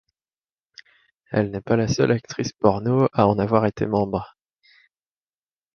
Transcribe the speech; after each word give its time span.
Elle 1.29 1.51
n'est 1.51 1.61
pas 1.61 1.75
la 1.75 1.87
seule 1.87 2.09
actrice 2.09 2.53
porno 2.53 3.07
à 3.13 3.27
en 3.27 3.37
avoir 3.37 3.67
été 3.67 3.85
membre. 3.85 4.35